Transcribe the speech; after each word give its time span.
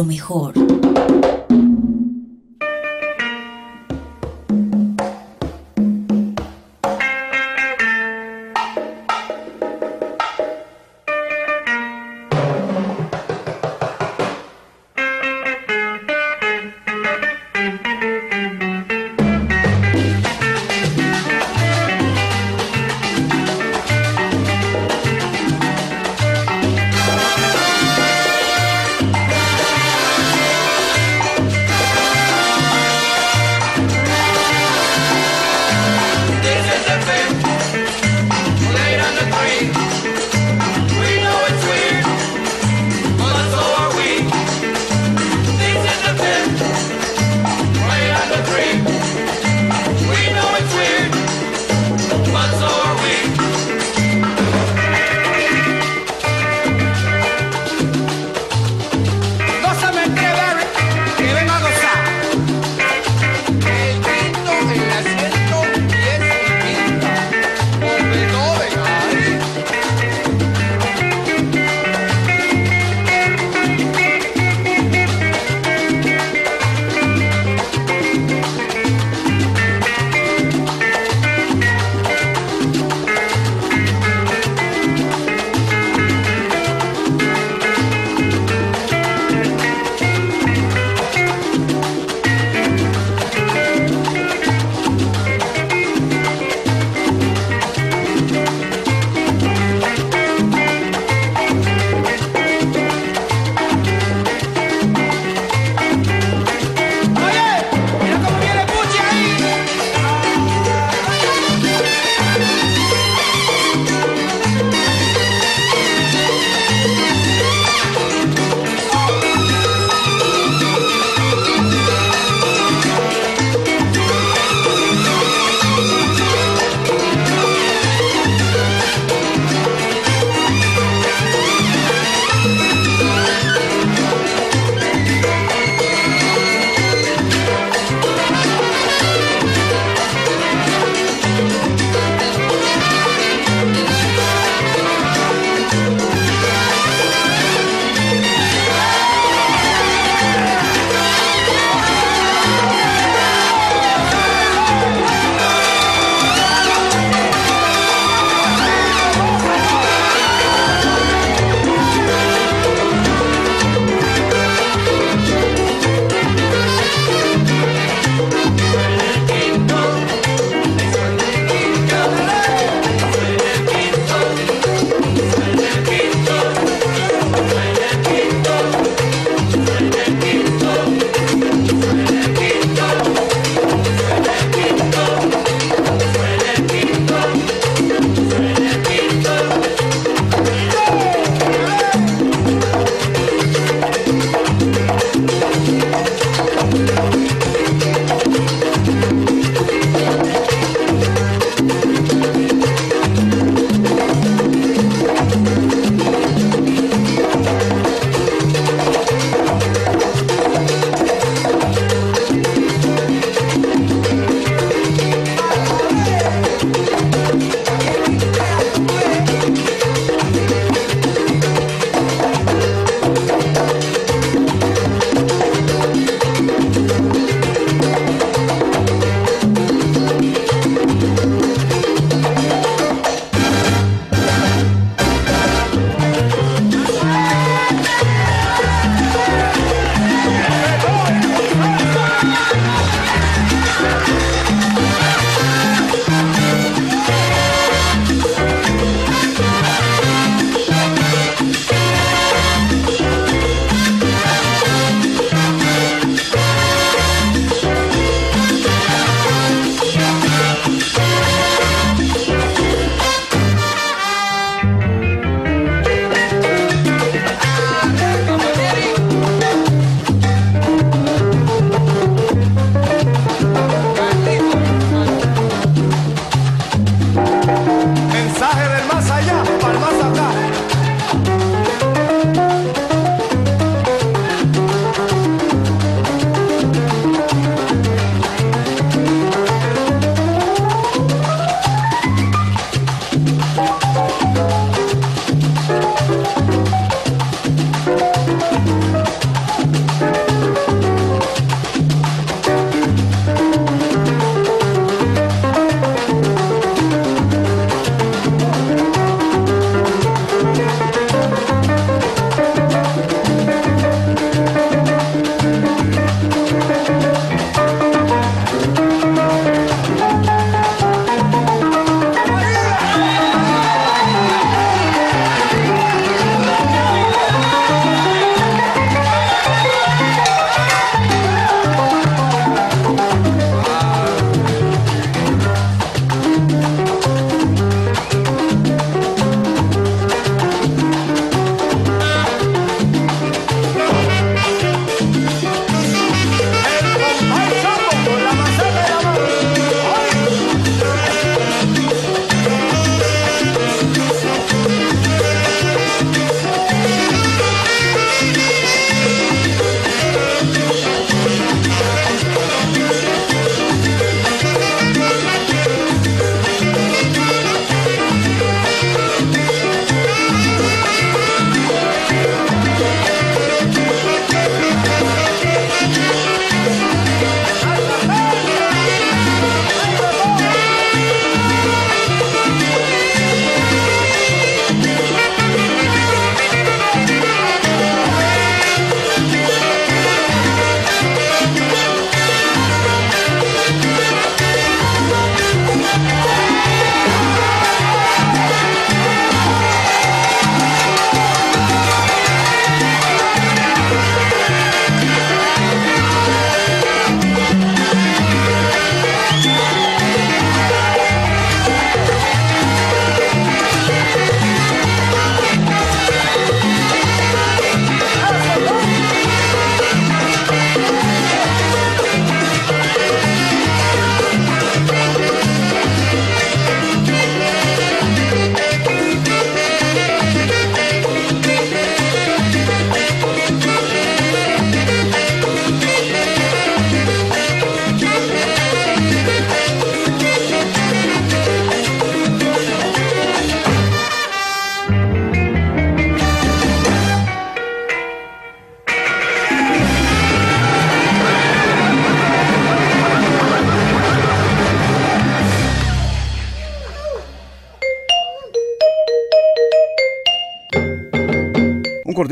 Lo 0.00 0.04
mejor. 0.04 0.99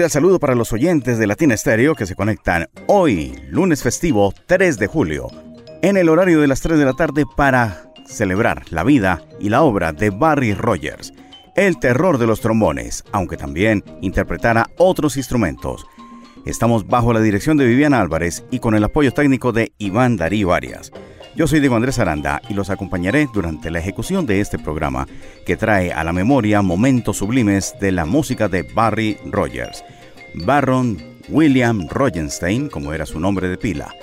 Cordial 0.08 0.22
saludo 0.22 0.38
para 0.38 0.54
los 0.54 0.72
oyentes 0.72 1.18
de 1.18 1.26
Latina 1.26 1.54
Estéreo 1.54 1.94
que 1.94 2.06
se 2.06 2.14
conectan 2.14 2.68
hoy, 2.86 3.34
lunes 3.50 3.82
festivo 3.82 4.32
3 4.46 4.78
de 4.78 4.86
julio, 4.86 5.28
en 5.82 5.98
el 5.98 6.08
horario 6.08 6.40
de 6.40 6.46
las 6.46 6.62
3 6.62 6.78
de 6.78 6.84
la 6.84 6.94
tarde 6.94 7.24
para 7.36 7.92
celebrar 8.06 8.62
la 8.70 8.84
vida 8.84 9.22
y 9.38 9.50
la 9.50 9.62
obra 9.62 9.92
de 9.92 10.08
Barry 10.08 10.54
Rogers, 10.54 11.12
el 11.56 11.78
terror 11.78 12.16
de 12.16 12.26
los 12.26 12.40
trombones, 12.40 13.04
aunque 13.12 13.36
también 13.36 13.84
interpretara 14.00 14.70
otros 14.78 15.18
instrumentos. 15.18 15.86
Estamos 16.46 16.86
bajo 16.86 17.12
la 17.12 17.20
dirección 17.20 17.58
de 17.58 17.66
Viviana 17.66 18.00
Álvarez 18.00 18.44
y 18.50 18.60
con 18.60 18.74
el 18.74 18.84
apoyo 18.84 19.12
técnico 19.12 19.52
de 19.52 19.72
Iván 19.76 20.16
Darío 20.16 20.54
Arias. 20.54 20.90
Yo 21.36 21.46
soy 21.46 21.60
Diego 21.60 21.76
Andrés 21.76 21.98
Aranda 21.98 22.40
y 22.48 22.54
los 22.54 22.70
acompañaré 22.70 23.28
durante 23.32 23.70
la 23.70 23.78
ejecución 23.78 24.26
de 24.26 24.40
este 24.40 24.58
programa 24.58 25.06
que 25.44 25.56
trae 25.56 25.92
a 25.92 26.02
la 26.02 26.12
memoria 26.12 26.62
momentos 26.62 27.18
sublimes 27.18 27.74
de 27.80 27.92
la 27.92 28.06
música 28.06 28.48
de 28.48 28.62
Barry 28.62 29.18
Rogers, 29.26 29.84
Baron 30.34 30.98
William 31.28 31.88
Rogenstein, 31.88 32.68
como 32.68 32.92
era 32.92 33.06
su 33.06 33.20
nombre 33.20 33.48
de 33.48 33.56
pila. 33.56 33.94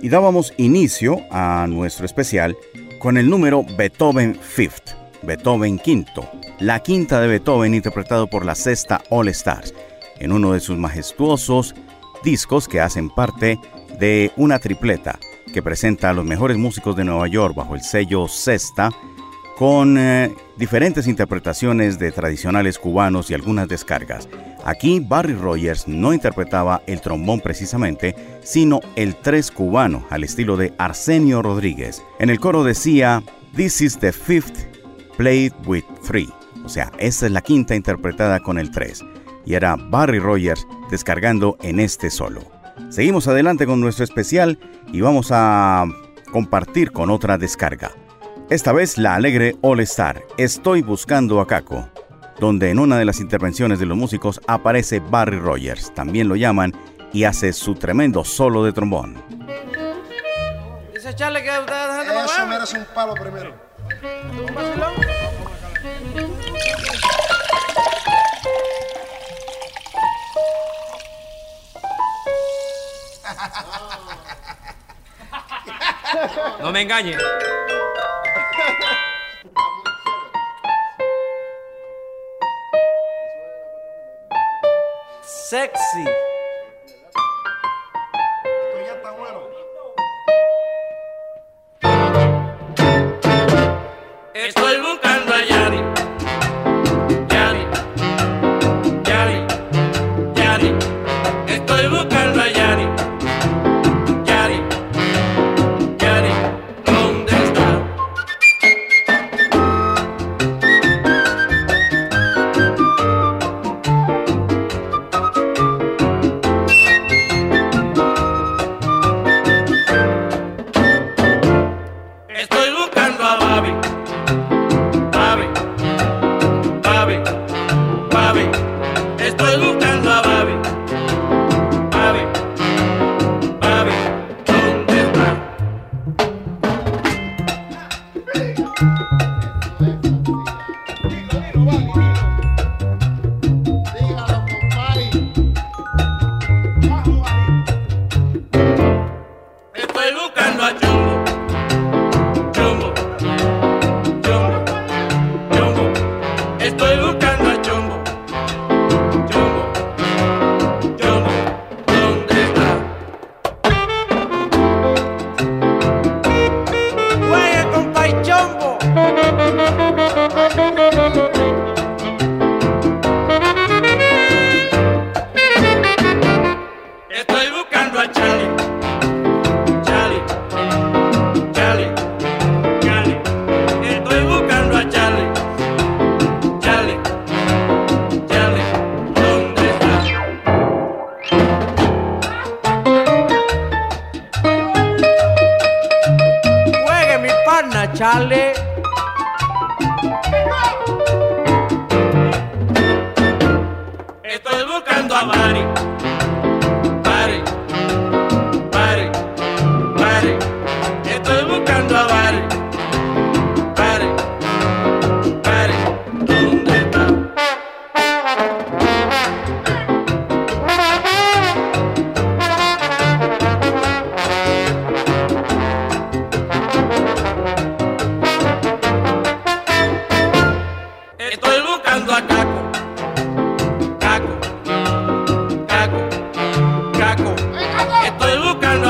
Y 0.00 0.08
dábamos 0.08 0.52
inicio 0.56 1.20
a 1.30 1.66
nuestro 1.68 2.06
especial 2.06 2.56
con 2.98 3.16
el 3.16 3.28
número 3.28 3.64
Beethoven 3.76 4.34
Fifth, 4.34 4.90
Beethoven 5.22 5.78
Quinto, 5.78 6.28
la 6.58 6.80
quinta 6.80 7.20
de 7.20 7.28
Beethoven 7.28 7.74
interpretado 7.74 8.26
por 8.28 8.44
la 8.44 8.54
sexta 8.54 9.02
All 9.10 9.28
Stars, 9.28 9.74
en 10.18 10.32
uno 10.32 10.52
de 10.52 10.60
sus 10.60 10.78
majestuosos 10.78 11.74
discos 12.22 12.68
que 12.68 12.80
hacen 12.80 13.10
parte 13.10 13.58
de 13.98 14.32
una 14.36 14.58
tripleta 14.58 15.18
que 15.52 15.62
presenta 15.62 16.10
a 16.10 16.12
los 16.14 16.24
mejores 16.24 16.56
músicos 16.56 16.96
de 16.96 17.04
Nueva 17.04 17.28
York 17.28 17.54
bajo 17.54 17.74
el 17.74 17.82
sello 17.82 18.26
Cesta, 18.28 18.90
con 19.56 19.96
eh, 19.98 20.34
diferentes 20.56 21.06
interpretaciones 21.06 21.98
de 21.98 22.12
tradicionales 22.12 22.78
cubanos 22.78 23.30
y 23.30 23.34
algunas 23.34 23.68
descargas. 23.68 24.28
Aquí 24.64 25.00
Barry 25.00 25.34
Rogers 25.34 25.88
no 25.88 26.12
interpretaba 26.12 26.82
el 26.86 27.00
trombón 27.00 27.40
precisamente, 27.40 28.14
sino 28.42 28.80
el 28.96 29.16
tres 29.16 29.50
cubano 29.50 30.06
al 30.10 30.24
estilo 30.24 30.56
de 30.56 30.72
Arsenio 30.78 31.42
Rodríguez. 31.42 32.02
En 32.18 32.30
el 32.30 32.40
coro 32.40 32.64
decía, 32.64 33.22
This 33.54 33.80
is 33.80 33.98
the 33.98 34.12
fifth 34.12 34.66
played 35.16 35.52
with 35.66 35.84
three. 36.06 36.30
O 36.64 36.68
sea, 36.68 36.90
esta 36.98 37.26
es 37.26 37.32
la 37.32 37.42
quinta 37.42 37.74
interpretada 37.74 38.40
con 38.40 38.58
el 38.58 38.70
tres. 38.70 39.04
Y 39.44 39.54
era 39.54 39.76
Barry 39.76 40.20
Rogers 40.20 40.66
descargando 40.90 41.58
en 41.62 41.80
este 41.80 42.10
solo. 42.10 42.40
Seguimos 42.88 43.26
adelante 43.26 43.66
con 43.66 43.80
nuestro 43.80 44.04
especial 44.04 44.58
y 44.92 45.00
vamos 45.00 45.28
a 45.30 45.84
compartir 46.30 46.92
con 46.92 47.10
otra 47.10 47.36
descarga. 47.36 47.92
Esta 48.52 48.74
vez 48.74 48.98
la 48.98 49.14
alegre 49.14 49.56
All 49.62 49.80
Star, 49.80 50.24
Estoy 50.36 50.82
buscando 50.82 51.40
a 51.40 51.46
Caco, 51.46 51.88
donde 52.38 52.68
en 52.68 52.78
una 52.78 52.98
de 52.98 53.06
las 53.06 53.18
intervenciones 53.18 53.78
de 53.78 53.86
los 53.86 53.96
músicos 53.96 54.42
aparece 54.46 55.00
Barry 55.00 55.38
Rogers, 55.38 55.94
también 55.94 56.28
lo 56.28 56.36
llaman, 56.36 56.74
y 57.14 57.24
hace 57.24 57.54
su 57.54 57.74
tremendo 57.74 58.24
solo 58.24 58.62
de 58.62 58.74
trombón. 58.74 59.24
Dice 60.92 61.14
Charlie 61.14 61.42
que 61.42 61.48
ustedes 61.60 62.30
Eso 62.30 62.46
merece 62.46 62.76
un 62.76 62.84
palo 62.94 63.14
primero. 63.14 63.54
No 76.60 76.70
me 76.70 76.82
engañe. 76.82 77.16
Sexy. 85.52 86.31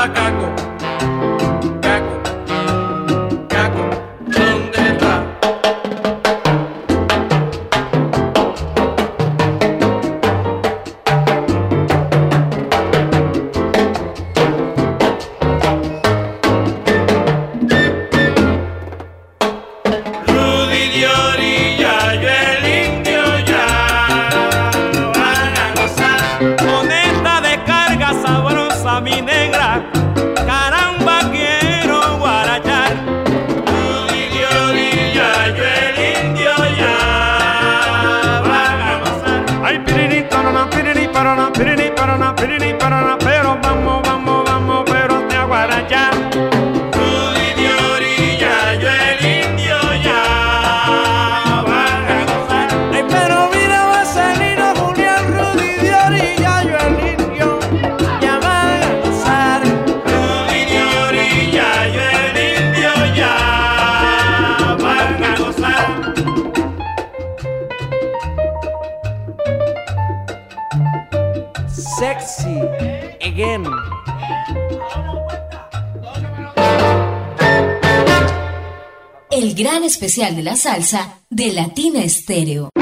macaco. 0.07 0.72
la 80.43 80.55
salsa 80.55 81.19
de 81.29 81.53
Latina 81.53 82.03
Estéreo. 82.03 82.72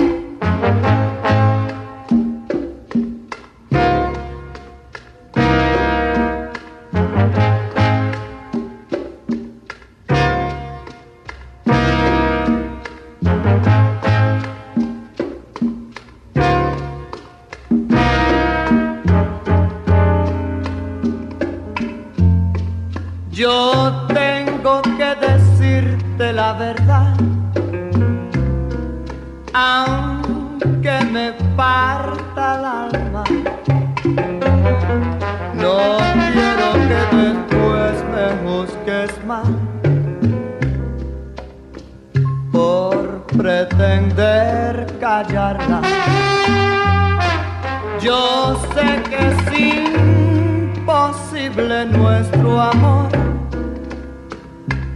pretender 43.68 44.88
callarla. 45.00 45.82
Yo 48.02 48.60
sé 48.74 49.04
que 49.10 49.18
es 49.30 49.38
imposible 50.76 51.86
nuestro 51.86 52.60
amor, 52.60 53.10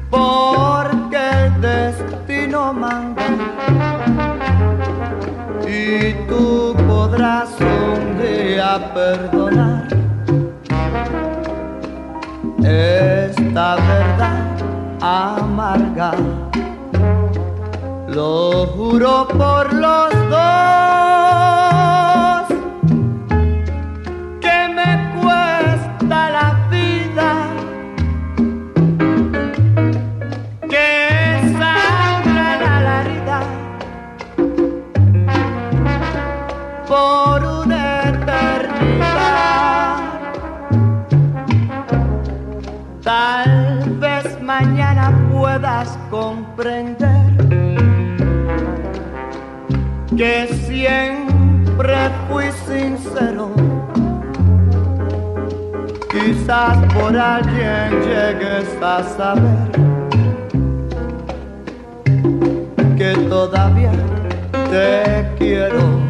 porque 0.09 1.17
el 1.45 1.61
destino 1.61 2.73
manda. 2.73 3.23
Y 5.67 6.13
tú 6.27 6.75
podrás 6.87 7.49
un 7.59 8.17
día 8.17 8.91
perdonar 8.93 9.87
esta 12.63 13.75
verdad 13.75 14.55
amarga. 15.01 16.11
Lo 18.07 18.67
juro 18.67 19.27
por 19.27 19.73
los 19.73 20.13
dos 20.29 20.45
que 24.39 24.67
me 24.77 25.11
cuesta 25.19 26.29
la 26.37 26.67
vida, 26.69 27.29
que 30.69 31.41
sangra 31.59 32.49
la 32.63 32.75
larida 32.87 33.39
por 36.87 37.43
una 37.43 37.83
eternidad. 38.09 39.97
Tal 43.03 43.89
vez 43.99 44.41
mañana 44.41 45.11
puedas 45.31 45.97
comprender 46.09 47.14
que 50.17 50.47
siempre 50.65 52.09
fui 52.27 52.45
sincero. 52.65 53.51
Quizás 56.09 56.77
por 56.93 57.17
alguien 57.17 58.01
llegues 58.01 58.69
a 58.81 59.03
saber 59.03 59.71
que 62.97 63.13
todavía 63.27 63.91
te 64.69 65.27
quiero. 65.37 66.05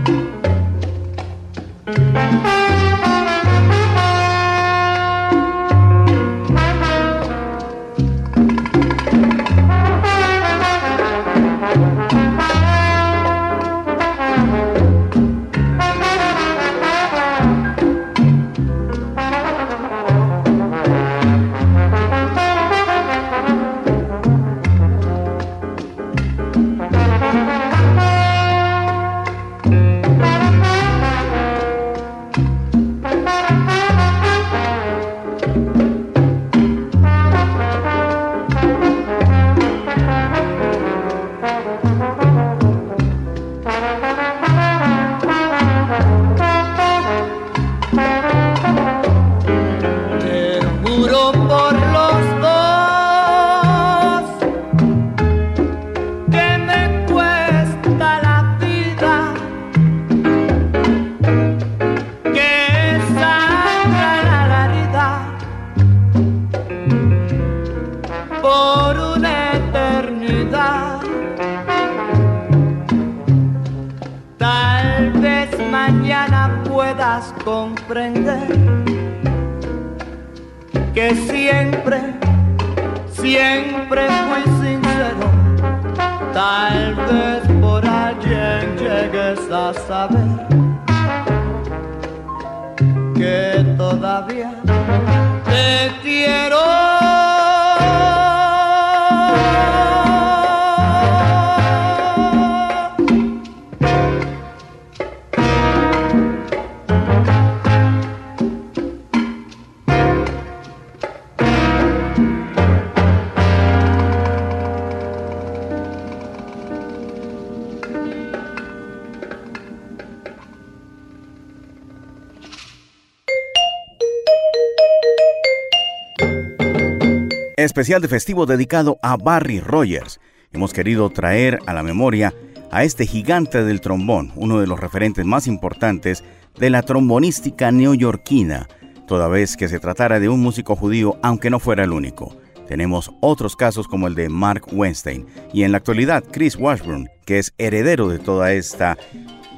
especial 127.86 128.02
de 128.02 128.08
festivo 128.08 128.48
dedicado 128.48 128.98
a 129.04 129.16
Barry 129.16 129.60
Rogers. 129.60 130.20
Hemos 130.52 130.74
querido 130.74 131.08
traer 131.12 131.60
a 131.68 131.74
la 131.76 131.84
memoria 131.84 132.34
a 132.72 132.84
este 132.84 133.06
gigante 133.06 133.64
del 133.64 133.80
trombón, 133.80 134.32
uno 134.36 134.60
de 134.60 134.66
los 134.66 134.80
referentes 134.80 135.24
más 135.24 135.46
importantes 135.46 136.24
de 136.58 136.72
la 136.72 136.82
trombonística 136.82 137.72
neoyorquina, 137.72 138.68
toda 139.08 139.28
vez 139.28 139.56
que 139.56 139.68
se 139.68 139.80
tratara 139.80 140.20
de 140.20 140.30
un 140.30 140.40
músico 140.40 140.76
judío, 140.76 141.20
aunque 141.22 141.52
no 141.52 141.60
fuera 141.60 141.84
el 141.84 141.92
único. 141.92 142.36
Tenemos 142.68 143.12
otros 143.22 143.56
casos 143.56 143.88
como 143.88 144.08
el 144.08 144.16
de 144.16 144.30
Mark 144.30 144.64
Weinstein 144.72 145.28
y 145.54 145.62
en 145.62 145.72
la 145.72 145.78
actualidad 145.78 146.24
Chris 146.32 146.56
Washburn, 146.56 147.08
que 147.24 147.38
es 147.38 147.54
heredero 147.60 148.10
de 148.10 148.18
toda 148.18 148.52
esta 148.54 148.98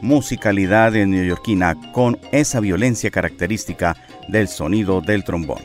musicalidad 0.02 0.92
neoyorquina 0.92 1.78
con 1.94 2.20
esa 2.34 2.60
violencia 2.60 3.10
característica 3.10 3.96
del 4.28 4.50
sonido 4.50 5.00
del 5.00 5.24
trombón. 5.24 5.62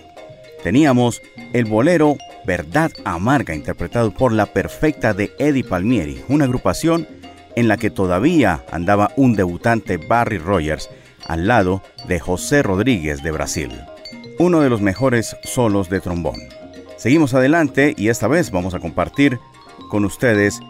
Teníamos 0.63 1.21
el 1.53 1.65
bolero 1.65 2.17
Verdad 2.47 2.93
Amarga 3.05 3.55
interpretado 3.55 4.13
por 4.13 4.33
la 4.33 4.47
perfecta 4.47 5.15
de 5.15 5.33
Eddie 5.39 5.65
Palmieri, 5.65 6.25
una 6.29 6.45
agrupación 6.45 7.07
en 7.57 7.69
la 7.69 7.77
que 7.77 7.91
todavía 7.91 8.65
andaba 8.71 9.11
un 9.17 9.35
debutante 9.35 9.97
Barry 9.97 10.39
Rogers 10.39 10.89
al 11.27 11.47
lado 11.47 11.83
de 12.09 12.19
José 12.19 12.63
Rodríguez 12.63 13.23
de 13.23 13.31
Brasil, 13.31 13.71
uno 14.39 14.61
de 14.61 14.71
los 14.71 14.81
mejores 14.81 15.37
solos 15.45 15.89
de 15.89 16.01
trombón. 16.01 16.37
Seguimos 16.97 17.35
adelante 17.35 17.95
y 17.97 18.09
esta 18.09 18.29
vez 18.29 18.51
vamos 18.51 18.75
a 18.75 18.81
compartir 18.81 19.39
con 19.89 20.05
ustedes 20.05 20.61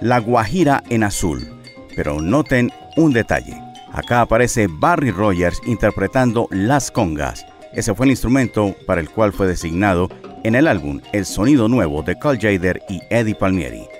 La 0.00 0.18
Guajira 0.18 0.82
en 0.90 1.04
Azul, 1.04 1.60
pero 1.94 2.20
noten 2.20 2.72
un 2.96 3.12
detalle. 3.12 3.60
Acá 3.92 4.22
aparece 4.22 4.68
Barry 4.68 5.10
Rogers 5.10 5.60
interpretando 5.66 6.48
Las 6.50 6.90
Congas. 6.90 7.44
Ese 7.74 7.94
fue 7.94 8.06
el 8.06 8.10
instrumento 8.10 8.74
para 8.86 9.00
el 9.00 9.10
cual 9.10 9.32
fue 9.32 9.46
designado 9.46 10.08
en 10.44 10.54
el 10.54 10.66
álbum 10.66 11.00
El 11.12 11.24
Sonido 11.24 11.68
Nuevo 11.68 12.02
de 12.02 12.18
Carl 12.18 12.38
Jader 12.38 12.82
y 12.88 13.00
Eddie 13.10 13.34
Palmieri. 13.34 13.91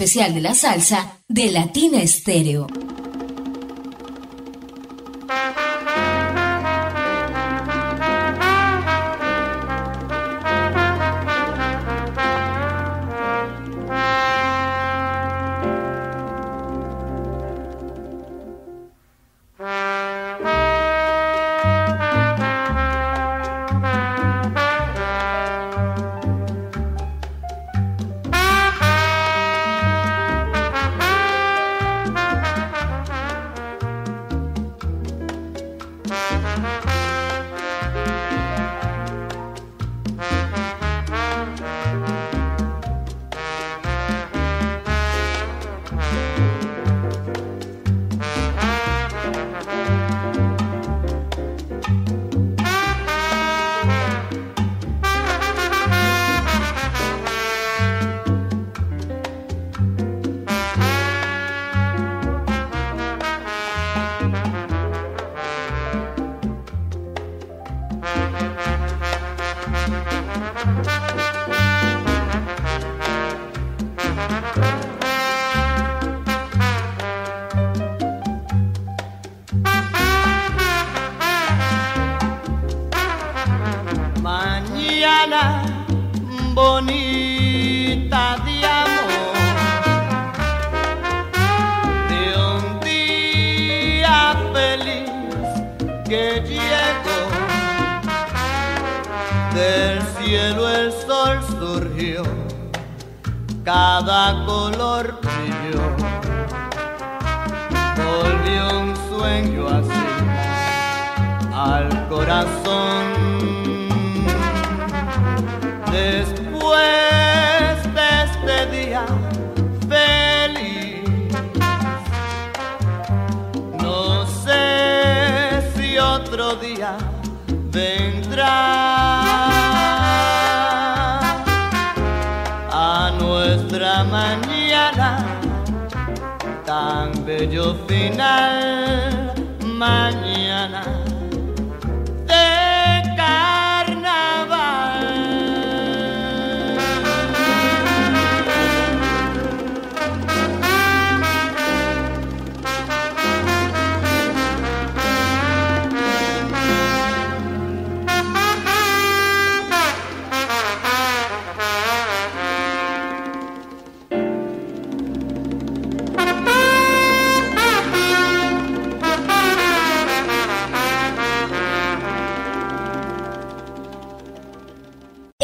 Especial 0.00 0.32
de 0.32 0.40
la 0.40 0.54
salsa 0.54 1.18
de 1.28 1.50
Latina 1.50 2.00
Estéreo. 2.00 2.66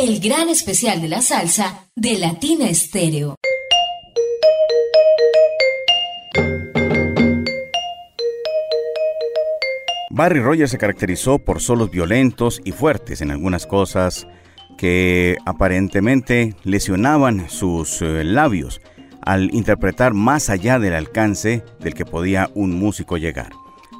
El 0.06 0.20
gran 0.20 0.48
especial 0.48 1.02
de 1.02 1.08
la 1.08 1.20
salsa 1.20 1.88
de 1.96 2.16
Latina 2.16 2.68
Estéreo. 2.68 3.34
Barry 10.10 10.38
Rogers 10.38 10.70
se 10.70 10.78
caracterizó 10.78 11.40
por 11.40 11.60
solos 11.60 11.90
violentos 11.90 12.60
y 12.64 12.70
fuertes 12.70 13.20
en 13.20 13.32
algunas 13.32 13.66
cosas 13.66 14.28
que 14.78 15.38
aparentemente 15.44 16.54
lesionaban 16.62 17.50
sus 17.50 18.00
eh, 18.00 18.22
labios 18.22 18.80
al 19.22 19.52
interpretar 19.52 20.14
más 20.14 20.50
allá 20.50 20.78
del 20.78 20.94
alcance 20.94 21.64
del 21.80 21.94
que 21.94 22.04
podía 22.04 22.48
un 22.54 22.78
músico 22.78 23.16
llegar. 23.16 23.50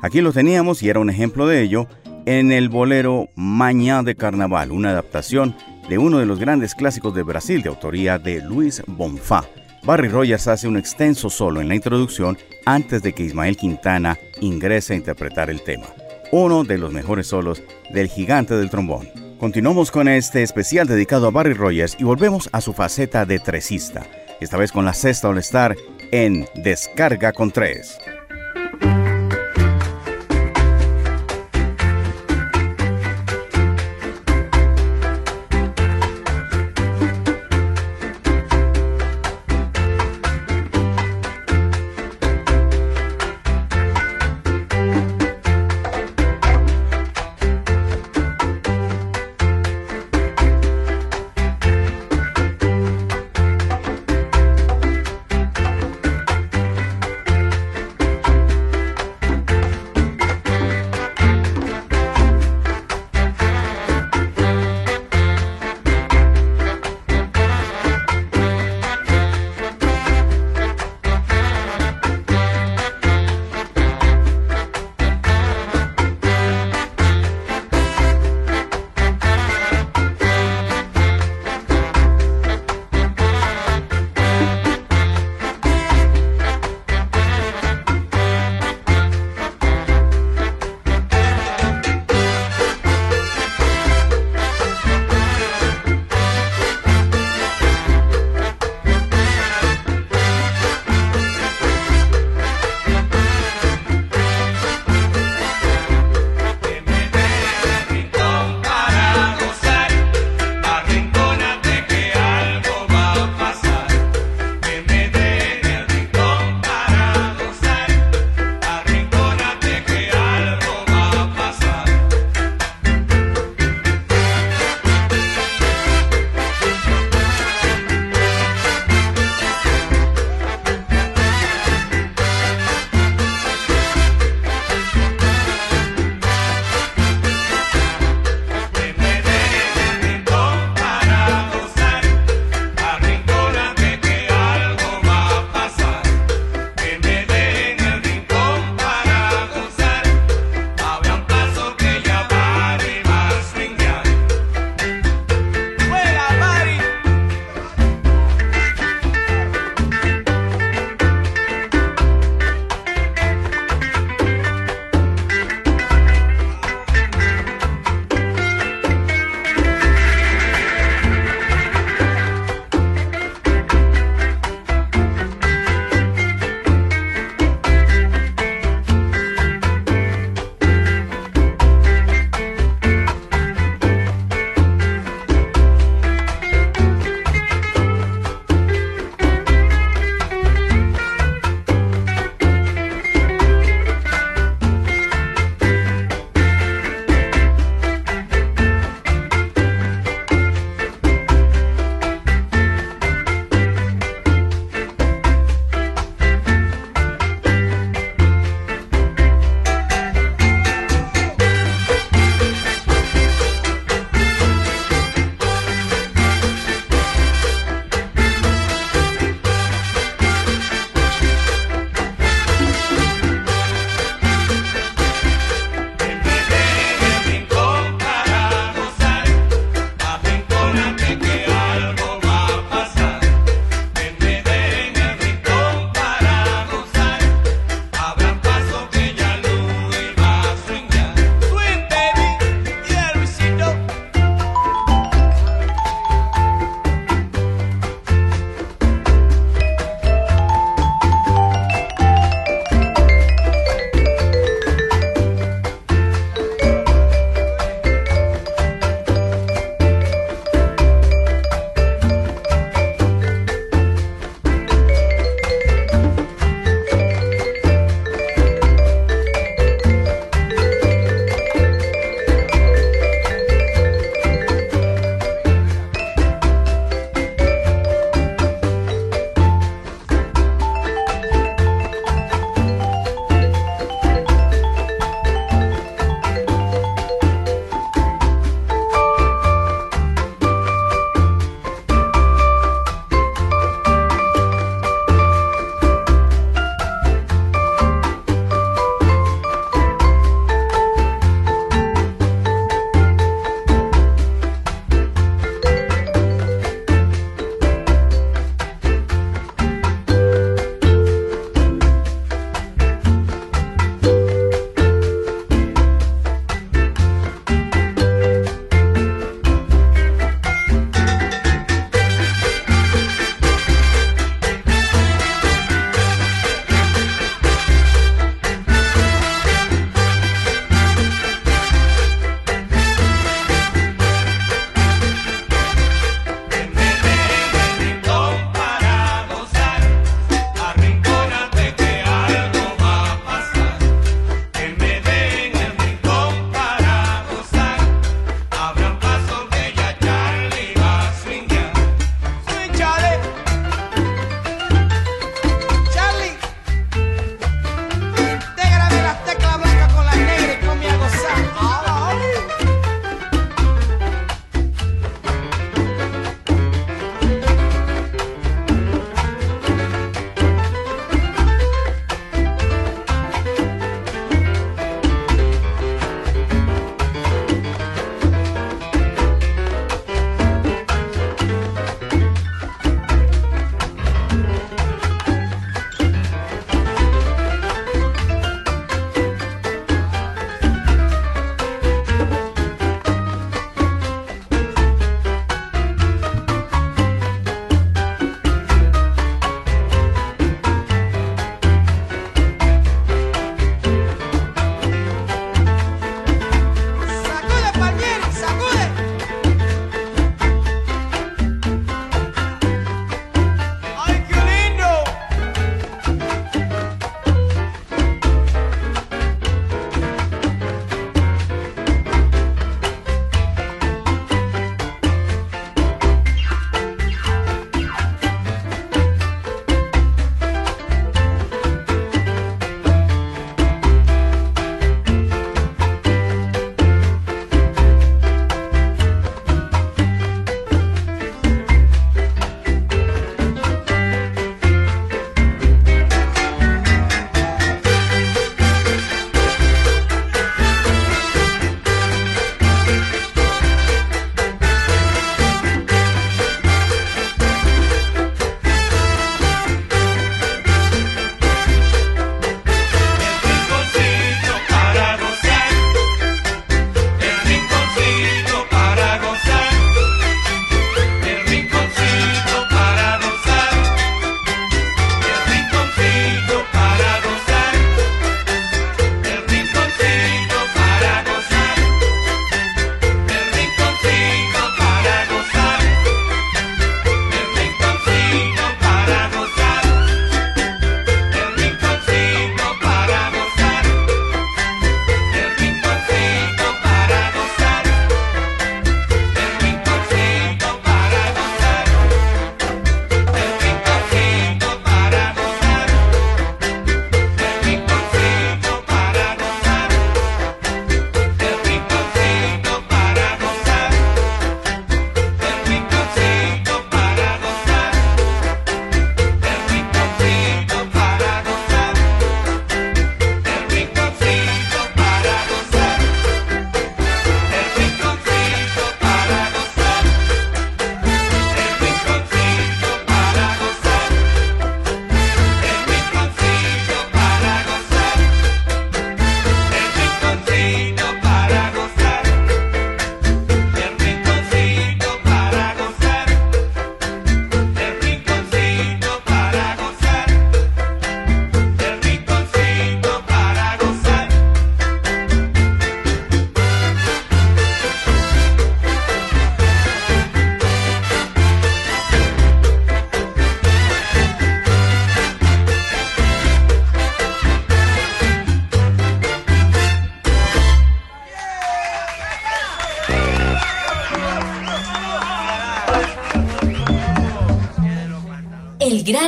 Aquí 0.02 0.20
lo 0.20 0.32
teníamos 0.32 0.84
y 0.84 0.88
era 0.88 1.00
un 1.00 1.10
ejemplo 1.10 1.48
de 1.48 1.62
ello 1.62 1.88
en 2.26 2.52
el 2.52 2.68
bolero 2.68 3.28
Mañá 3.34 4.04
de 4.04 4.14
Carnaval, 4.14 4.70
una 4.70 4.90
adaptación 4.90 5.56
de 5.88 5.98
uno 5.98 6.18
de 6.18 6.26
los 6.26 6.38
grandes 6.38 6.74
clásicos 6.74 7.14
de 7.14 7.22
Brasil 7.22 7.62
de 7.62 7.68
autoría 7.68 8.18
de 8.18 8.40
Luis 8.40 8.82
Bonfá. 8.86 9.44
Barry 9.84 10.08
Rogers 10.08 10.48
hace 10.48 10.66
un 10.66 10.76
extenso 10.76 11.30
solo 11.30 11.60
en 11.60 11.68
la 11.68 11.76
introducción 11.76 12.36
antes 12.64 13.02
de 13.02 13.12
que 13.12 13.22
Ismael 13.22 13.56
Quintana 13.56 14.18
ingrese 14.40 14.94
a 14.94 14.96
interpretar 14.96 15.48
el 15.48 15.62
tema. 15.62 15.86
Uno 16.32 16.64
de 16.64 16.78
los 16.78 16.92
mejores 16.92 17.28
solos 17.28 17.62
del 17.90 18.08
gigante 18.08 18.54
del 18.54 18.70
trombón. 18.70 19.08
Continuamos 19.38 19.90
con 19.90 20.08
este 20.08 20.42
especial 20.42 20.88
dedicado 20.88 21.28
a 21.28 21.30
Barry 21.30 21.52
Rogers 21.52 21.96
y 21.98 22.04
volvemos 22.04 22.48
a 22.52 22.60
su 22.60 22.72
faceta 22.72 23.26
de 23.26 23.38
tresista, 23.38 24.06
esta 24.40 24.56
vez 24.56 24.72
con 24.72 24.84
la 24.84 24.94
sexta 24.94 25.28
All 25.28 25.38
Star 25.38 25.76
en 26.10 26.46
Descarga 26.56 27.32
con 27.32 27.50
tres. 27.50 27.98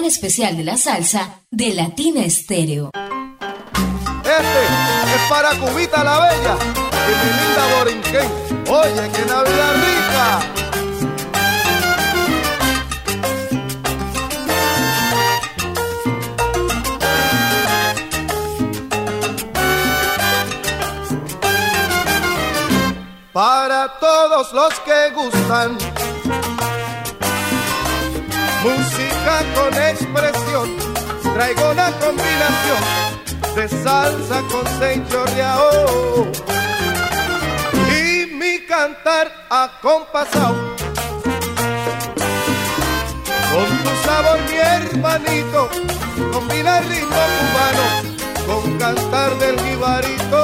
Especial 0.09 0.57
de 0.57 0.65
la 0.65 0.79
salsa 0.79 1.43
de 1.51 1.75
Latina 1.75 2.25
Estéreo. 2.25 2.91
Este 4.25 4.63
es 5.15 5.23
para 5.29 5.51
Cubita 5.59 6.03
la 6.03 6.19
Bella 6.19 6.57
y 7.09 7.13
mi 7.21 7.31
linda 7.39 7.65
Borinquen. 7.77 8.29
Oye, 8.71 9.11
qué 9.13 9.25
Navidad 9.27 9.75
rica. 9.75 10.41
Para 23.33 23.99
todos 24.01 24.53
los 24.55 24.75
que 24.81 25.11
gustan 25.15 25.79
música 28.69 29.35
con 29.55 29.73
expresión, 29.75 30.69
traigo 31.35 31.71
una 31.71 31.91
combinación 31.99 32.83
de 33.55 33.69
salsa 33.69 34.43
con 34.51 34.67
senchorreao 34.79 36.27
y 37.91 38.27
mi 38.35 38.61
cantar 38.67 39.33
acompasado 39.49 40.77
con 43.53 43.69
tu 43.85 43.93
sabor 44.05 44.39
mi 44.51 44.57
hermanito 44.57 45.69
combina 46.33 46.79
el 46.79 46.89
ritmo 46.89 47.23
cubano 47.39 47.87
con 48.47 48.79
cantar 48.79 49.39
del 49.39 49.59
jibarito 49.61 50.39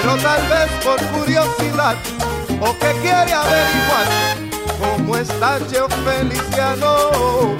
pero 0.00 0.16
tal 0.22 0.42
vez 0.48 0.70
por 0.84 1.00
curiosidad 1.18 1.96
o 2.60 2.72
que 2.78 2.92
quiere 3.02 3.32
averiguar 3.32 4.06
cómo 4.78 5.16
está 5.16 5.58
Cheo 5.68 5.88
Feliciano. 5.88 7.56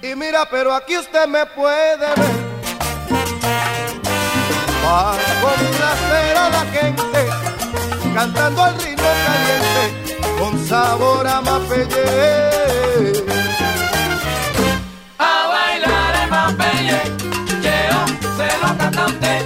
Y 0.00 0.14
mira, 0.14 0.46
pero 0.50 0.74
aquí 0.74 0.96
usted 0.96 1.26
me 1.26 1.44
puede 1.46 1.98
ver. 1.98 2.52
Para 4.82 5.18
complacer 5.40 6.36
a 6.36 6.50
la 6.50 6.64
gente, 6.66 7.28
cantando 8.14 8.62
al 8.62 8.74
ritmo 8.80 9.08
caliente, 9.26 10.18
con 10.38 10.58
sabor 10.66 11.26
a 11.26 11.40
mapelle. 11.40 13.41
Se 18.92 18.98
lo 18.98 19.00
canta 19.00 19.02
a 19.02 19.06
usted. 19.06 19.42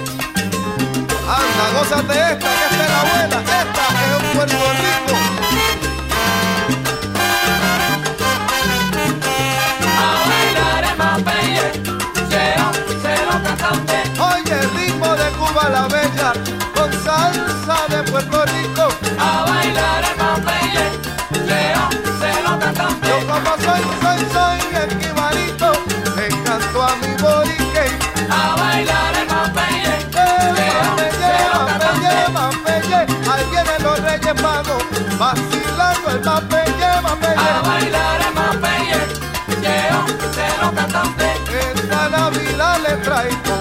Anda, 1.27 1.65
gózate 1.73 2.13
esta, 2.13 2.47
que 2.47 2.63
esta 2.65 2.83
es 2.83 2.89
la 2.89 3.01
buena, 3.11 3.37
esta 3.41 3.83
es 4.03 4.11
un 4.17 4.27
Puerto 4.35 4.65
Rico. 4.73 5.13
Oye, 14.19 14.59
el 14.59 14.69
ritmo 14.75 15.15
de 15.15 15.29
Cuba 15.31 15.69
la 15.69 15.87
Bella, 15.87 16.33
con 16.75 16.91
salsa 17.03 17.87
de 17.89 18.03
Puerto 18.11 18.45
Rico. 18.45 18.87
A 19.19 19.45
bailar 19.49 20.03
el 20.03 20.17
Mapelle, 20.17 20.85
Cheo 21.47 21.89
se 22.19 22.31
lo 22.43 22.51
Yo 23.07 23.15
como 23.27 23.51
soy 23.57 24.06
los 33.87 33.99
reyes 34.01 34.41
magos, 34.41 34.83
vacilando 35.17 36.09
el 36.11 36.21
Mapelle, 36.23 36.85
A 36.85 37.01
Mapelle. 37.01 37.51
bailar 37.67 38.19
el 38.27 38.33
Mapelle, 38.39 39.01
Cheo 39.61 39.99
se 40.35 40.47
lo 40.61 40.73
canta 40.75 40.99
a 41.01 41.03
usted. 41.03 41.35
Esta 41.75 42.09
Navidad 42.09 42.77
le 42.85 42.93
traigo 43.07 43.55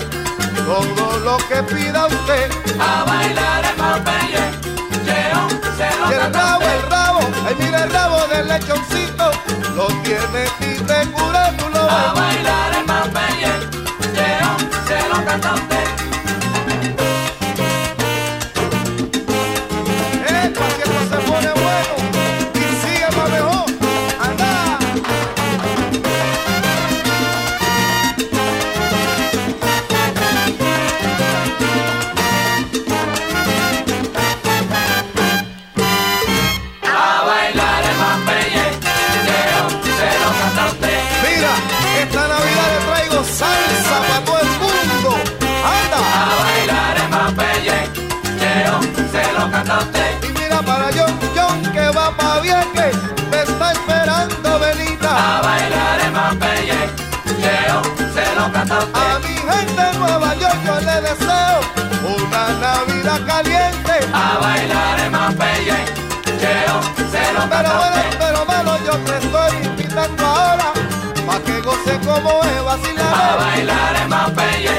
todo 0.66 1.18
lo 1.26 1.36
que 1.48 1.62
pida 1.74 2.06
usted. 2.06 2.50
A 2.80 3.04
bailar 3.04 3.64
el 3.70 3.76
Mapelle, 3.82 4.44
Pero 67.56 67.74
bueno, 67.78 67.96
pero 68.18 68.44
malo, 68.44 68.78
yo 68.84 68.92
te 68.98 69.16
estoy 69.16 69.56
invitando 69.64 70.26
ahora 70.26 70.72
Pa' 71.26 71.40
que 71.40 71.60
goce 71.62 71.98
como 72.04 72.44
es 72.44 72.62
vacilar. 72.62 73.38
Bailar 73.38 73.96
el 73.96 74.08
Mapelle, 74.08 74.76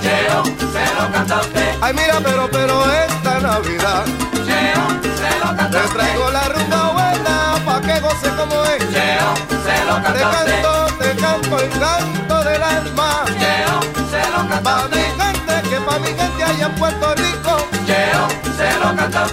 Cheo 0.00 0.44
se 0.44 0.94
lo 0.94 1.12
canta 1.12 1.38
a 1.38 1.40
usted. 1.40 1.74
Ay 1.80 1.94
mira, 1.94 2.20
pero, 2.22 2.48
pero 2.48 2.84
esta 2.92 3.40
Navidad 3.40 4.04
Cheo 4.46 4.84
se 5.18 5.38
lo 5.40 5.56
canta 5.56 5.82
Te 5.82 5.88
traigo 5.88 6.30
la 6.30 6.48
rumba 6.48 6.92
buena 6.92 7.54
Pa' 7.66 7.80
que 7.80 7.98
goce 7.98 8.28
como 8.36 8.64
es. 8.66 8.78
Cheo 8.92 9.34
se 9.66 9.84
lo 9.84 9.96
Te 9.96 10.20
canto, 10.20 10.86
te 11.00 11.16
canto 11.16 11.58
el 11.58 11.70
canto 11.70 12.44
del 12.44 12.62
alma. 12.62 13.24
Cheo 13.26 13.80
se 14.12 14.30
lo 14.30 14.48
canta 14.48 14.56
a 14.56 14.62
Pa' 14.62 14.88
mi 14.94 15.02
gente, 15.18 15.68
que 15.68 15.80
pa' 15.80 15.98
mi 15.98 16.06
gente 16.06 16.44
allá 16.44 16.66
en 16.66 16.74
Puerto 16.76 17.14
Rico. 17.16 17.66
Cheo 17.84 18.28
se 18.56 18.78
lo 18.78 18.94
canta 18.94 19.24
a 19.24 19.28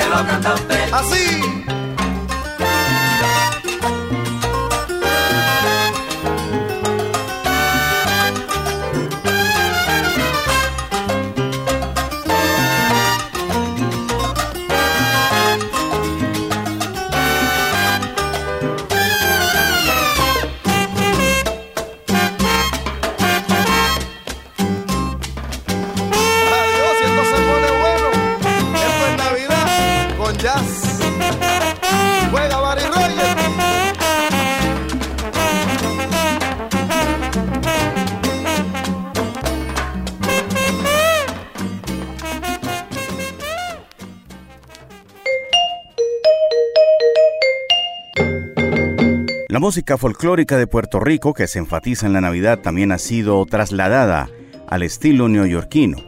se 0.00 0.08
lo 0.08 0.26
canta. 0.26 0.54
Así 0.92 1.61
jazz. 30.42 30.98
La 49.48 49.58
música 49.60 49.96
folclórica 49.96 50.56
de 50.56 50.66
Puerto 50.66 50.98
Rico, 50.98 51.34
que 51.34 51.46
se 51.46 51.60
enfatiza 51.60 52.06
en 52.06 52.14
la 52.14 52.20
Navidad, 52.20 52.58
también 52.58 52.90
ha 52.90 52.98
sido 52.98 53.44
trasladada 53.46 54.28
al 54.66 54.82
estilo 54.82 55.28
neoyorquino, 55.28 55.98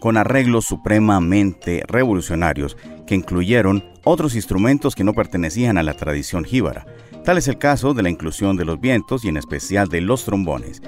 con 0.00 0.16
arreglos 0.16 0.64
supremamente 0.64 1.82
revolucionarios 1.86 2.76
que 3.06 3.14
incluyeron 3.14 3.84
otros 4.04 4.34
instrumentos 4.34 4.94
que 4.94 5.04
no 5.04 5.14
pertenecían 5.14 5.78
a 5.78 5.82
la 5.82 5.94
tradición 5.94 6.44
jíbara. 6.44 6.86
Tal 7.24 7.38
es 7.38 7.48
el 7.48 7.58
caso 7.58 7.94
de 7.94 8.02
la 8.02 8.10
inclusión 8.10 8.56
de 8.56 8.64
los 8.64 8.80
vientos 8.80 9.24
y 9.24 9.28
en 9.28 9.36
especial 9.36 9.88
de 9.88 10.00
los 10.00 10.24
trombones. 10.24 10.82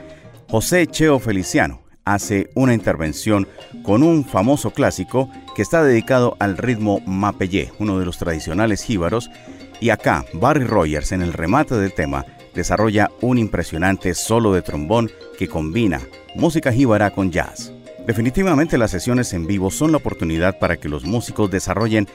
José 0.48 0.86
Cheo 0.86 1.18
Feliciano 1.18 1.82
hace 2.04 2.50
una 2.54 2.74
intervención 2.74 3.48
con 3.82 4.02
un 4.02 4.24
famoso 4.24 4.70
clásico 4.70 5.30
que 5.54 5.62
está 5.62 5.82
dedicado 5.82 6.36
al 6.38 6.56
ritmo 6.56 7.00
mapellé, 7.06 7.72
uno 7.78 7.98
de 7.98 8.06
los 8.06 8.18
tradicionales 8.18 8.82
jíbaros, 8.82 9.30
y 9.80 9.90
acá, 9.90 10.24
Barry 10.34 10.64
Rogers, 10.64 11.12
en 11.12 11.22
el 11.22 11.32
remate 11.32 11.74
del 11.74 11.92
tema, 11.92 12.24
desarrolla 12.54 13.10
un 13.20 13.38
impresionante 13.38 14.14
solo 14.14 14.52
de 14.52 14.62
trombón 14.62 15.10
que 15.38 15.48
combina 15.48 16.00
música 16.34 16.72
jíbara 16.72 17.10
con 17.10 17.30
jazz. 17.30 17.73
Definitivamente 18.06 18.76
las 18.76 18.90
sesiones 18.90 19.32
en 19.32 19.46
vivo 19.46 19.70
son 19.70 19.92
la 19.92 19.98
oportunidad 19.98 20.58
para 20.58 20.76
que 20.76 20.88
los 20.88 21.04
músicos 21.04 21.50
desarrollen 21.50 22.06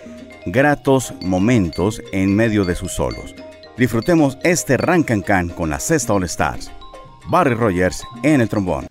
gratos 0.46 1.14
momentos 1.22 2.02
en 2.12 2.36
medio 2.36 2.64
de 2.64 2.76
sus 2.76 2.92
solos. 2.92 3.36
Disfrutemos 3.78 4.38
este 4.44 4.78
Rancan 4.78 5.50
con 5.50 5.70
la 5.70 5.80
Sexta 5.80 6.14
All 6.14 6.24
Stars. 6.26 6.72
Barry 7.28 7.56
Rogers 7.56 8.04
en 8.24 8.42
el 8.42 8.50
trombón. 8.50 8.88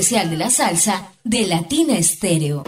Especial 0.00 0.30
de 0.30 0.36
la 0.38 0.48
salsa 0.48 1.12
de 1.22 1.46
Latina 1.46 1.98
Estéreo. 1.98 2.64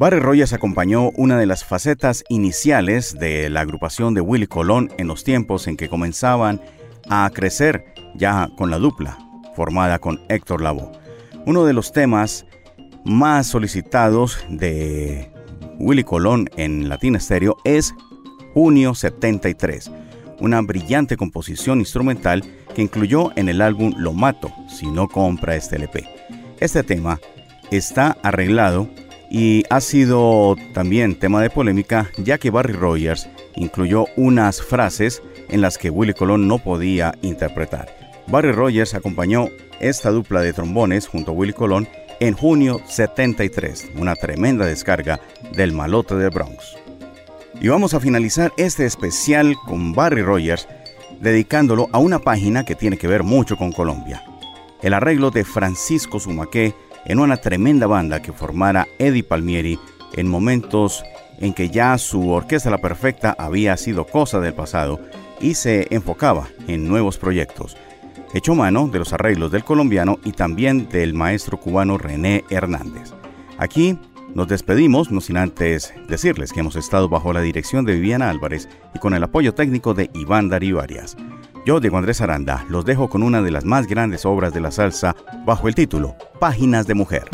Barry 0.00 0.20
Rogers 0.20 0.52
acompañó 0.52 1.10
una 1.16 1.36
de 1.38 1.46
las 1.46 1.64
facetas 1.64 2.22
iniciales 2.28 3.18
de 3.18 3.50
la 3.50 3.62
agrupación 3.62 4.14
de 4.14 4.20
Willy 4.20 4.46
Colón 4.46 4.92
en 4.96 5.08
los 5.08 5.24
tiempos 5.24 5.66
en 5.66 5.76
que 5.76 5.88
comenzaban 5.88 6.60
a 7.10 7.28
crecer 7.34 7.84
ya 8.14 8.48
con 8.56 8.70
la 8.70 8.78
dupla 8.78 9.18
formada 9.56 9.98
con 9.98 10.20
Héctor 10.28 10.62
Lavoe. 10.62 10.92
Uno 11.46 11.64
de 11.64 11.72
los 11.72 11.90
temas 11.90 12.46
más 13.04 13.48
solicitados 13.48 14.38
de 14.48 15.32
Willy 15.80 16.04
Colón 16.04 16.48
en 16.56 16.88
Latina 16.88 17.18
Stereo 17.18 17.56
es 17.64 17.92
Junio 18.54 18.94
73, 18.94 19.90
una 20.38 20.60
brillante 20.60 21.16
composición 21.16 21.80
instrumental 21.80 22.44
que 22.72 22.82
incluyó 22.82 23.32
en 23.34 23.48
el 23.48 23.60
álbum 23.60 23.92
Lo 23.96 24.12
Mato 24.12 24.52
si 24.68 24.86
no 24.86 25.08
compra 25.08 25.56
este 25.56 25.74
LP. 25.74 26.08
Este 26.60 26.84
tema 26.84 27.18
está 27.72 28.16
arreglado 28.22 28.88
y 29.30 29.64
ha 29.70 29.80
sido 29.80 30.56
también 30.72 31.18
tema 31.18 31.42
de 31.42 31.50
polémica 31.50 32.10
ya 32.16 32.38
que 32.38 32.50
Barry 32.50 32.72
Rogers 32.72 33.28
incluyó 33.54 34.06
unas 34.16 34.62
frases 34.62 35.22
en 35.48 35.60
las 35.60 35.78
que 35.78 35.90
Willy 35.90 36.14
Colón 36.14 36.48
no 36.48 36.58
podía 36.58 37.14
interpretar. 37.22 37.94
Barry 38.26 38.52
Rogers 38.52 38.94
acompañó 38.94 39.48
esta 39.80 40.10
dupla 40.10 40.40
de 40.40 40.52
trombones 40.52 41.06
junto 41.06 41.30
a 41.30 41.34
Willy 41.34 41.52
Colón 41.52 41.88
en 42.20 42.34
junio 42.34 42.80
73, 42.86 43.90
una 43.96 44.14
tremenda 44.14 44.66
descarga 44.66 45.20
del 45.54 45.72
malote 45.72 46.14
del 46.16 46.30
Bronx. 46.30 46.76
Y 47.60 47.68
vamos 47.68 47.94
a 47.94 48.00
finalizar 48.00 48.52
este 48.56 48.86
especial 48.86 49.54
con 49.66 49.92
Barry 49.92 50.22
Rogers 50.22 50.68
dedicándolo 51.20 51.88
a 51.92 51.98
una 51.98 52.18
página 52.18 52.64
que 52.64 52.74
tiene 52.74 52.98
que 52.98 53.08
ver 53.08 53.22
mucho 53.22 53.56
con 53.56 53.72
Colombia. 53.72 54.22
El 54.82 54.94
arreglo 54.94 55.30
de 55.30 55.44
Francisco 55.44 56.20
Sumaqué 56.20 56.74
en 57.04 57.18
una 57.18 57.36
tremenda 57.36 57.86
banda 57.86 58.20
que 58.20 58.32
formara 58.32 58.86
Eddie 58.98 59.24
Palmieri 59.24 59.78
en 60.14 60.28
momentos 60.28 61.04
en 61.38 61.54
que 61.54 61.70
ya 61.70 61.96
su 61.98 62.30
Orquesta 62.30 62.70
La 62.70 62.78
Perfecta 62.78 63.34
había 63.38 63.76
sido 63.76 64.06
cosa 64.06 64.40
del 64.40 64.54
pasado 64.54 65.00
y 65.40 65.54
se 65.54 65.86
enfocaba 65.90 66.48
en 66.66 66.88
nuevos 66.88 67.18
proyectos, 67.18 67.76
hecho 68.34 68.54
mano 68.54 68.88
de 68.88 68.98
los 68.98 69.12
arreglos 69.12 69.52
del 69.52 69.64
colombiano 69.64 70.18
y 70.24 70.32
también 70.32 70.88
del 70.88 71.14
maestro 71.14 71.60
cubano 71.60 71.96
René 71.96 72.44
Hernández. 72.50 73.12
Aquí 73.58 73.98
nos 74.34 74.48
despedimos, 74.48 75.10
no 75.10 75.20
sin 75.20 75.36
antes 75.36 75.94
decirles 76.08 76.52
que 76.52 76.60
hemos 76.60 76.76
estado 76.76 77.08
bajo 77.08 77.32
la 77.32 77.40
dirección 77.40 77.84
de 77.84 77.94
Viviana 77.94 78.30
Álvarez 78.30 78.68
y 78.94 78.98
con 78.98 79.14
el 79.14 79.24
apoyo 79.24 79.54
técnico 79.54 79.94
de 79.94 80.10
Iván 80.14 80.48
Darío 80.48 80.80
Arias. 80.80 81.16
Yo, 81.68 81.80
Diego 81.80 81.98
Andrés 81.98 82.22
Aranda, 82.22 82.64
los 82.70 82.86
dejo 82.86 83.10
con 83.10 83.22
una 83.22 83.42
de 83.42 83.50
las 83.50 83.66
más 83.66 83.86
grandes 83.86 84.24
obras 84.24 84.54
de 84.54 84.60
la 84.62 84.70
salsa 84.70 85.14
bajo 85.44 85.68
el 85.68 85.74
título 85.74 86.16
Páginas 86.40 86.86
de 86.86 86.94
Mujer. 86.94 87.28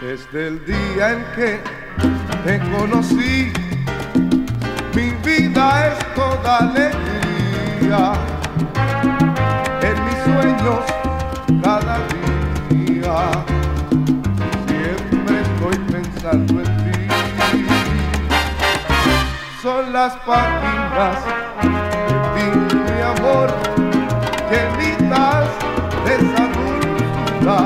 Desde 0.00 0.48
el 0.48 0.66
día 0.66 1.12
en 1.12 1.24
que 1.36 1.81
te 2.44 2.58
conocí, 2.58 3.52
mi 4.94 5.10
vida 5.24 5.88
es 5.88 6.14
toda 6.14 6.58
alegría. 6.58 8.12
En 9.80 10.04
mis 10.04 10.18
sueños 10.24 10.80
cada 11.62 11.98
día, 12.68 13.16
siempre 14.66 15.40
estoy 15.42 15.76
pensando 15.90 16.60
en 16.62 16.70
ti. 16.78 17.08
Son 19.62 19.92
las 19.92 20.14
páginas 20.26 21.16
de 21.62 21.68
ti, 22.34 22.48
mi 22.74 23.00
amor, 23.02 23.48
llenitas 24.50 25.46
de 26.04 26.12
esa 26.14 26.44
dulzura, 26.56 27.58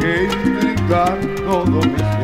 que 0.00 0.24
intriga 0.24 1.18
todo 1.46 1.80
mi 1.80 1.98
ser. 1.98 2.23